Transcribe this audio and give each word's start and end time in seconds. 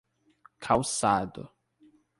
Calçado 0.59 1.53